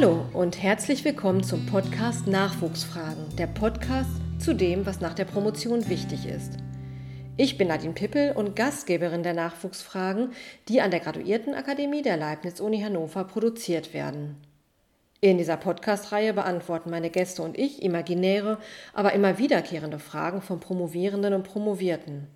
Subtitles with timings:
[0.00, 5.90] Hallo und herzlich willkommen zum Podcast Nachwuchsfragen, der Podcast zu dem, was nach der Promotion
[5.90, 6.54] wichtig ist.
[7.36, 10.32] Ich bin Nadine Pippel und Gastgeberin der Nachwuchsfragen,
[10.68, 14.38] die an der Graduiertenakademie der Leibniz-Uni Hannover produziert werden.
[15.20, 18.56] In dieser Podcast-Reihe beantworten meine Gäste und ich imaginäre,
[18.94, 22.26] aber immer wiederkehrende Fragen von Promovierenden und Promovierten.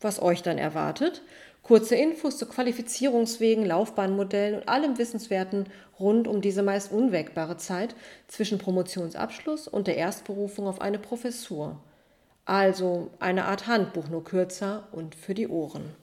[0.00, 1.22] Was euch dann erwartet?
[1.64, 5.66] Kurze Infos zu Qualifizierungswegen, Laufbahnmodellen und allem Wissenswerten
[5.98, 7.96] rund um diese meist unwägbare Zeit
[8.28, 11.80] zwischen Promotionsabschluss und der Erstberufung auf eine Professur.
[12.44, 15.94] Also eine Art Handbuch, nur kürzer und für die Ohren.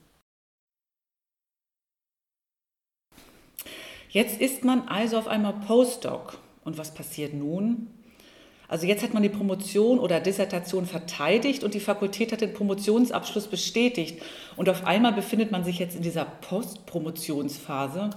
[4.08, 6.38] Jetzt ist man also auf einmal Postdoc.
[6.64, 7.86] Und was passiert nun?
[8.72, 13.48] Also jetzt hat man die Promotion oder Dissertation verteidigt und die Fakultät hat den Promotionsabschluss
[13.48, 14.22] bestätigt.
[14.56, 18.08] Und auf einmal befindet man sich jetzt in dieser Postpromotionsphase.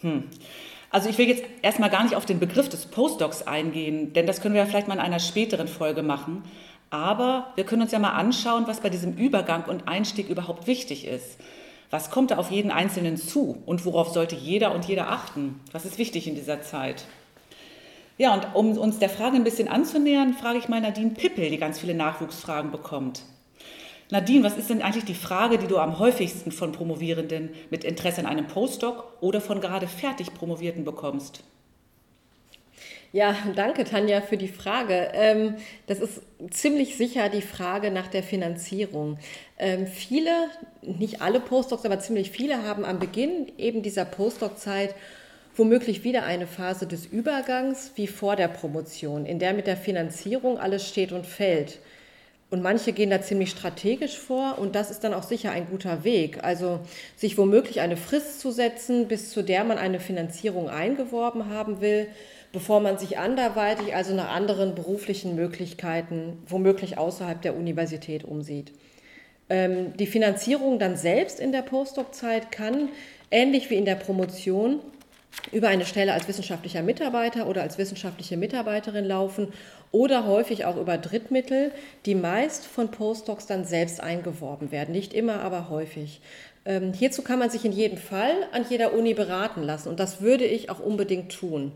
[0.00, 0.24] Hm.
[0.90, 4.42] Also ich will jetzt erstmal gar nicht auf den Begriff des Postdocs eingehen, denn das
[4.42, 6.42] können wir ja vielleicht mal in einer späteren Folge machen.
[6.90, 11.06] Aber wir können uns ja mal anschauen, was bei diesem Übergang und Einstieg überhaupt wichtig
[11.06, 11.38] ist.
[11.88, 15.58] Was kommt da auf jeden Einzelnen zu und worauf sollte jeder und jeder achten?
[15.72, 17.06] Was ist wichtig in dieser Zeit?
[18.20, 21.56] Ja, und um uns der Frage ein bisschen anzunähern, frage ich mal Nadine Pippel, die
[21.56, 23.22] ganz viele Nachwuchsfragen bekommt.
[24.10, 28.20] Nadine, was ist denn eigentlich die Frage, die du am häufigsten von Promovierenden mit Interesse
[28.20, 31.42] an einem Postdoc oder von gerade fertig Promovierten bekommst?
[33.10, 35.12] Ja, danke Tanja für die Frage.
[35.14, 35.54] Ähm,
[35.86, 39.18] das ist ziemlich sicher die Frage nach der Finanzierung.
[39.58, 40.50] Ähm, viele,
[40.82, 44.94] nicht alle Postdocs, aber ziemlich viele haben am Beginn eben dieser Postdoc-Zeit
[45.60, 50.58] womöglich wieder eine Phase des Übergangs wie vor der Promotion, in der mit der Finanzierung
[50.58, 51.80] alles steht und fällt.
[52.48, 56.02] Und manche gehen da ziemlich strategisch vor und das ist dann auch sicher ein guter
[56.02, 56.42] Weg.
[56.42, 56.80] Also
[57.14, 62.08] sich womöglich eine Frist zu setzen, bis zu der man eine Finanzierung eingeworben haben will,
[62.52, 68.72] bevor man sich anderweitig, also nach anderen beruflichen Möglichkeiten, womöglich außerhalb der Universität umsieht.
[69.50, 72.88] Ähm, die Finanzierung dann selbst in der Postdoc-Zeit kann,
[73.30, 74.80] ähnlich wie in der Promotion,
[75.52, 79.48] über eine Stelle als wissenschaftlicher Mitarbeiter oder als wissenschaftliche Mitarbeiterin laufen
[79.92, 81.72] oder häufig auch über Drittmittel,
[82.06, 84.92] die meist von Postdocs dann selbst eingeworben werden.
[84.92, 86.20] Nicht immer, aber häufig.
[86.64, 90.20] Ähm, hierzu kann man sich in jedem Fall an jeder Uni beraten lassen und das
[90.20, 91.72] würde ich auch unbedingt tun.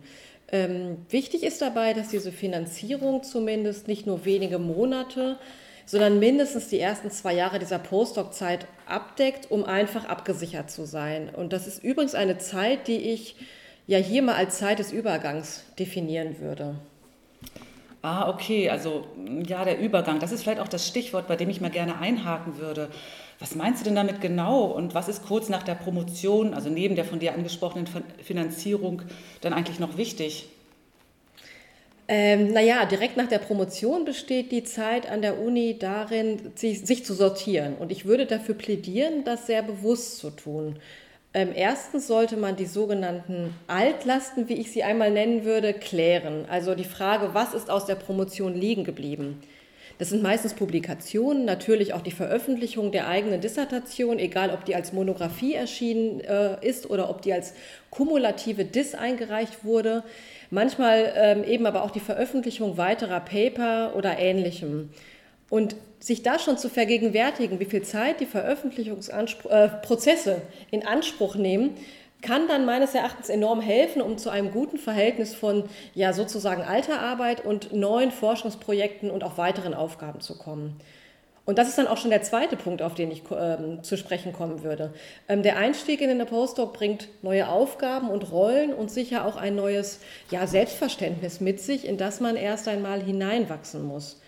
[0.53, 5.39] Ähm, wichtig ist dabei, dass diese Finanzierung zumindest nicht nur wenige Monate,
[5.87, 11.31] sondern mindestens die ersten zwei Jahre dieser Postdoc-Zeit abdeckt, um einfach abgesichert zu sein.
[11.35, 13.37] Und das ist übrigens eine Zeit, die ich
[13.87, 16.77] ja hier mal als Zeit des Übergangs definieren würde.
[18.03, 19.07] Ah, okay, also
[19.47, 22.59] ja, der Übergang, das ist vielleicht auch das Stichwort, bei dem ich mal gerne einhaken
[22.59, 22.91] würde.
[23.39, 26.97] Was meinst du denn damit genau und was ist kurz nach der Promotion, also neben
[26.97, 27.89] der von dir angesprochenen
[28.23, 29.03] Finanzierung,
[29.41, 30.49] dann eigentlich noch wichtig?
[32.07, 37.05] Ähm, naja, direkt nach der Promotion besteht die Zeit an der Uni darin, sich, sich
[37.05, 37.77] zu sortieren.
[37.77, 40.79] Und ich würde dafür plädieren, das sehr bewusst zu tun.
[41.33, 46.47] Ähm, erstens sollte man die sogenannten Altlasten, wie ich sie einmal nennen würde, klären.
[46.49, 49.41] Also die Frage, was ist aus der Promotion liegen geblieben?
[49.99, 54.93] Das sind meistens Publikationen, natürlich auch die Veröffentlichung der eigenen Dissertation, egal ob die als
[54.93, 57.55] Monographie erschienen äh, ist oder ob die als
[57.91, 60.03] kumulative Diss eingereicht wurde.
[60.51, 64.91] Manchmal ähm, eben aber auch die Veröffentlichung weiterer Paper oder ähnlichem.
[65.49, 71.77] Und sich da schon zu vergegenwärtigen, wie viel Zeit die Veröffentlichungsprozesse äh, in Anspruch nehmen,
[72.25, 75.65] kann dann meines Erachtens enorm helfen, um zu einem guten Verhältnis von
[75.95, 80.81] ja sozusagen alter Arbeit und neuen Forschungsprojekten und auch weiteren Aufgaben zu kommen.
[81.47, 84.33] Und das ist dann auch schon der zweite Punkt, auf den ich ähm, zu sprechen
[84.33, 84.95] kommen würde.
[85.29, 89.55] Ähm, der Einstieg in den Postdoc bringt neue Aufgaben und Rollen und sicher auch ein
[89.55, 94.19] neues ja, Selbstverständnis mit sich, in das man erst einmal hineinwachsen muss.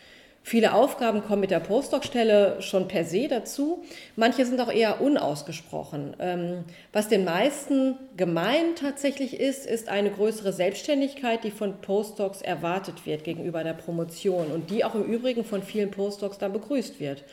[0.49, 3.83] Viele Aufgaben kommen mit der Postdoc-Stelle schon per se dazu.
[4.15, 6.15] Manche sind auch eher unausgesprochen.
[6.21, 6.63] Ähm,
[6.93, 13.25] was den meisten gemein tatsächlich ist, ist eine größere Selbstständigkeit, die von Postdocs erwartet wird
[13.25, 17.25] gegenüber der Promotion und die auch im Übrigen von vielen Postdocs dann begrüßt wird.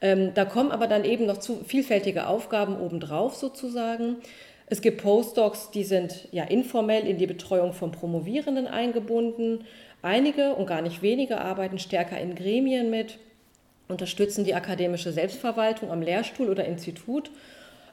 [0.00, 4.18] Ähm, da kommen aber dann eben noch zu vielfältige Aufgaben obendrauf sozusagen.
[4.66, 9.64] Es gibt Postdocs, die sind ja informell in die Betreuung von Promovierenden eingebunden.
[10.02, 13.18] Einige und gar nicht wenige arbeiten stärker in Gremien mit,
[13.88, 17.30] unterstützen die akademische Selbstverwaltung am Lehrstuhl oder Institut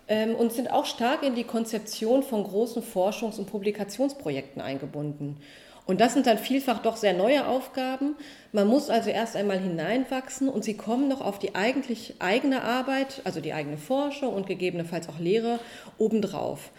[0.07, 5.38] ähm, und sind auch stark in die Konzeption von großen Forschungs- und Publikationsprojekten eingebunden.
[5.85, 8.15] Und das sind dann vielfach doch sehr neue Aufgaben.
[8.51, 13.21] Man muss also erst einmal hineinwachsen und sie kommen noch auf die eigentlich eigene Arbeit,
[13.23, 15.59] also die eigene Forschung und gegebenenfalls auch Lehre
[15.97, 16.71] obendrauf.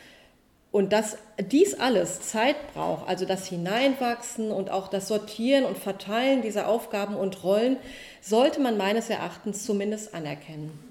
[0.73, 1.17] Und dass
[1.51, 7.17] dies alles Zeit braucht, also das Hineinwachsen und auch das Sortieren und Verteilen dieser Aufgaben
[7.17, 7.77] und Rollen,
[8.21, 10.91] sollte man meines Erachtens zumindest anerkennen.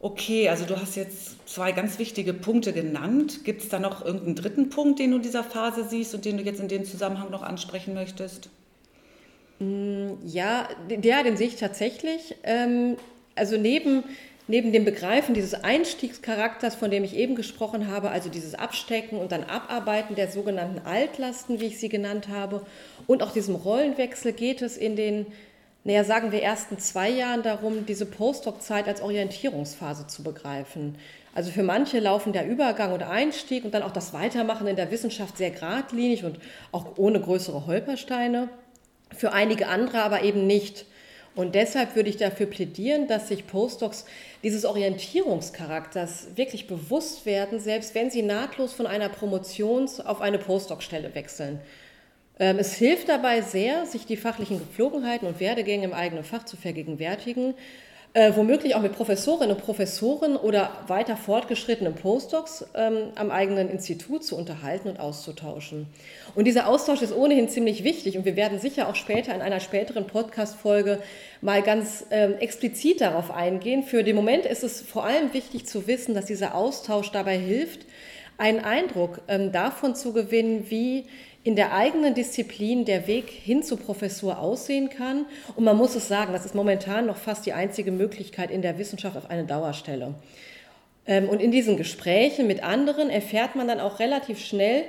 [0.00, 3.44] Okay, also du hast jetzt zwei ganz wichtige Punkte genannt.
[3.44, 6.38] Gibt es da noch irgendeinen dritten Punkt, den du in dieser Phase siehst und den
[6.38, 8.50] du jetzt in dem Zusammenhang noch ansprechen möchtest?
[9.60, 10.68] Mm, ja,
[11.00, 12.34] ja den sehe ich tatsächlich.
[12.42, 12.96] Ähm,
[13.36, 14.02] also neben
[14.48, 19.32] neben dem Begreifen dieses Einstiegscharakters, von dem ich eben gesprochen habe, also dieses Abstecken und
[19.32, 22.66] dann Abarbeiten der sogenannten Altlasten, wie ich sie genannt habe,
[23.06, 25.26] und auch diesem Rollenwechsel geht es in den,
[25.84, 30.96] naja, sagen wir, ersten zwei Jahren darum, diese Postdoc-Zeit als Orientierungsphase zu begreifen.
[31.34, 34.90] Also für manche laufen der Übergang und Einstieg und dann auch das Weitermachen in der
[34.90, 36.38] Wissenschaft sehr geradlinig und
[36.72, 38.48] auch ohne größere Holpersteine.
[39.16, 40.84] Für einige andere aber eben nicht.
[41.34, 44.04] Und deshalb würde ich dafür plädieren, dass sich Postdocs
[44.42, 51.14] dieses Orientierungscharakters wirklich bewusst werden, selbst wenn sie nahtlos von einer Promotions- auf eine Postdoc-Stelle
[51.14, 51.60] wechseln.
[52.38, 56.56] Ähm, es hilft dabei sehr, sich die fachlichen Gepflogenheiten und Werdegänge im eigenen Fach zu
[56.56, 57.54] vergegenwärtigen
[58.14, 64.22] äh, womöglich auch mit Professorinnen und Professoren oder weiter fortgeschrittenen Postdocs ähm, am eigenen Institut
[64.22, 65.86] zu unterhalten und auszutauschen.
[66.34, 69.60] Und dieser Austausch ist ohnehin ziemlich wichtig und wir werden sicher auch später in einer
[69.60, 70.98] späteren Podcast-Folge
[71.40, 73.82] mal ganz ähm, explizit darauf eingehen.
[73.82, 77.86] Für den Moment ist es vor allem wichtig zu wissen, dass dieser Austausch dabei hilft,
[78.38, 81.04] einen Eindruck ähm, davon zu gewinnen, wie
[81.44, 85.26] in der eigenen Disziplin der Weg hin zur Professur aussehen kann.
[85.56, 88.78] Und man muss es sagen, das ist momentan noch fast die einzige Möglichkeit in der
[88.78, 90.14] Wissenschaft auf eine Dauerstelle.
[91.06, 94.84] Ähm, und in diesen Gesprächen mit anderen erfährt man dann auch relativ schnell,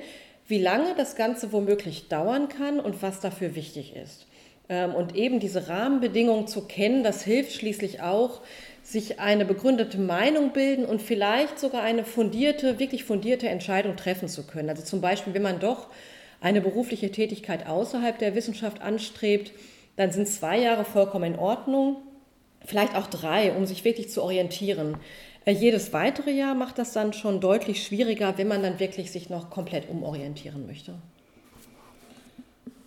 [0.47, 4.27] wie lange das Ganze womöglich dauern kann und was dafür wichtig ist.
[4.69, 8.41] Ähm, und eben diese Rahmenbedingungen zu kennen, das hilft schließlich auch,
[8.83, 14.45] sich eine begründete Meinung bilden und vielleicht sogar eine fundierte, wirklich fundierte Entscheidung treffen zu
[14.45, 14.69] können.
[14.69, 15.88] Also zum Beispiel, wenn man doch
[16.41, 19.53] eine berufliche Tätigkeit außerhalb der Wissenschaft anstrebt,
[19.95, 21.97] dann sind zwei Jahre vollkommen in Ordnung,
[22.65, 24.97] vielleicht auch drei, um sich wirklich zu orientieren.
[25.45, 29.29] Äh, jedes weitere Jahr macht das dann schon deutlich schwieriger, wenn man dann wirklich sich
[29.29, 30.95] noch komplett umorientieren möchte.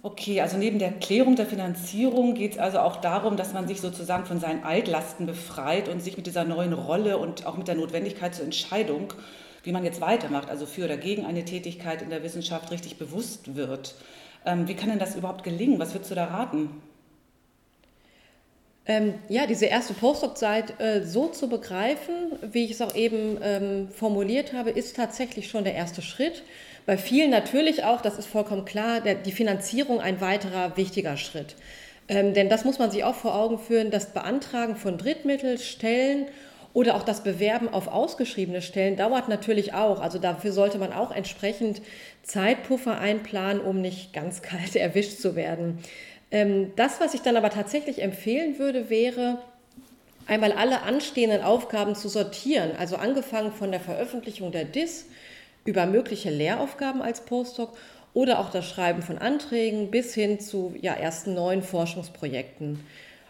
[0.06, 3.80] Okay, also neben der Klärung der Finanzierung geht es also auch darum, dass man sich
[3.80, 7.74] sozusagen von seinen Altlasten befreit und sich mit dieser neuen Rolle und auch mit der
[7.74, 9.12] Notwendigkeit zur Entscheidung
[9.64, 13.56] wie man jetzt weitermacht, also für oder gegen eine Tätigkeit in der Wissenschaft richtig bewusst
[13.56, 13.96] wird.
[14.44, 15.80] Ähm, wie kann denn das überhaupt gelingen?
[15.80, 16.70] Was würdest du da raten?
[18.88, 23.88] Ähm, ja, diese erste Postdoc-Zeit äh, so zu begreifen, wie ich es auch eben ähm,
[23.88, 26.44] formuliert habe, ist tatsächlich schon der erste Schritt.
[26.86, 31.56] Bei vielen natürlich auch, das ist vollkommen klar, der, die Finanzierung ein weiterer wichtiger Schritt.
[32.08, 36.26] Ähm, denn das muss man sich auch vor Augen führen, das Beantragen von Drittmittelstellen
[36.72, 40.00] oder auch das Bewerben auf ausgeschriebene Stellen dauert natürlich auch.
[40.00, 41.82] Also dafür sollte man auch entsprechend
[42.22, 45.78] Zeitpuffer einplanen, um nicht ganz kalt erwischt zu werden.
[46.30, 49.38] Ähm, das, was ich dann aber tatsächlich empfehlen würde, wäre,
[50.26, 52.72] einmal alle anstehenden Aufgaben zu sortieren.
[52.78, 55.06] Also angefangen von der Veröffentlichung der DIS
[55.64, 57.76] über mögliche Lehraufgaben als Postdoc
[58.14, 62.80] oder auch das Schreiben von Anträgen bis hin zu ja, ersten neuen Forschungsprojekten.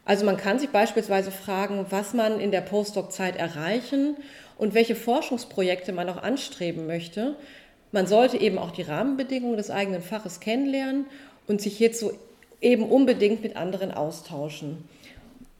[0.04, 4.16] Also man kann sich beispielsweise fragen, was man in der Postdoc-Zeit erreichen
[4.56, 7.34] und welche Forschungsprojekte man auch anstreben möchte.
[7.90, 11.06] Man sollte eben auch die Rahmenbedingungen des eigenen Faches kennenlernen
[11.48, 12.12] und sich hierzu
[12.60, 14.88] eben unbedingt mit anderen austauschen.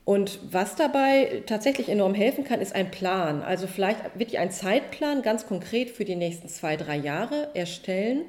[0.05, 3.43] Und was dabei tatsächlich enorm helfen kann, ist ein Plan.
[3.43, 8.23] Also vielleicht wirklich ein Zeitplan ganz konkret für die nächsten zwei, drei Jahre erstellen.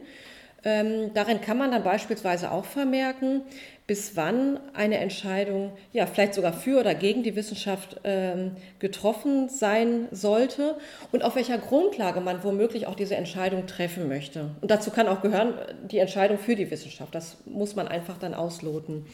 [0.65, 3.43] Ähm, darin kann man dann beispielsweise auch vermerken,
[3.87, 10.09] bis wann eine Entscheidung, ja, vielleicht sogar für oder gegen die Wissenschaft ähm, getroffen sein
[10.11, 10.75] sollte
[11.13, 14.51] und auf welcher Grundlage man womöglich auch diese Entscheidung treffen möchte.
[14.59, 15.53] Und dazu kann auch gehören
[15.89, 17.15] die Entscheidung für die Wissenschaft.
[17.15, 19.05] Das muss man einfach dann ausloten.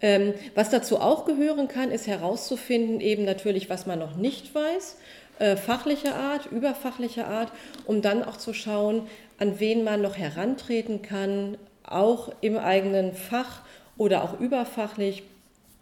[0.00, 4.98] Ähm, was dazu auch gehören kann, ist herauszufinden, eben natürlich, was man noch nicht weiß,
[5.40, 7.50] äh, fachliche Art, überfachliche Art,
[7.86, 9.08] um dann auch zu schauen,
[9.38, 13.62] an wen man noch herantreten kann, auch im eigenen Fach
[13.98, 15.22] oder auch überfachlich,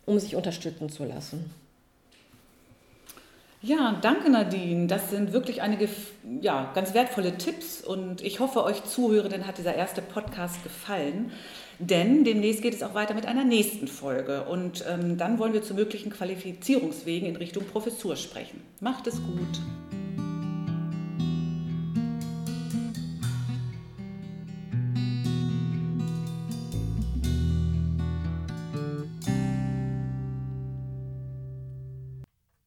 [0.06, 1.50] um sich unterstützen zu lassen.
[3.66, 4.88] Ja, danke Nadine.
[4.88, 5.88] Das sind wirklich einige
[6.42, 11.32] ja, ganz wertvolle Tipps und ich hoffe, euch Zuhörenden hat dieser erste Podcast gefallen,
[11.78, 15.62] denn demnächst geht es auch weiter mit einer nächsten Folge und ähm, dann wollen wir
[15.62, 18.62] zu möglichen Qualifizierungswegen in Richtung Professur sprechen.
[18.80, 19.83] Macht es gut.